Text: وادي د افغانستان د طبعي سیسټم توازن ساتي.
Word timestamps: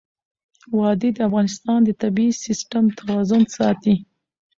وادي 0.77 1.09
د 1.13 1.19
افغانستان 1.27 1.79
د 1.83 1.89
طبعي 2.01 2.29
سیسټم 2.45 2.83
توازن 2.99 3.43
ساتي. 3.57 3.95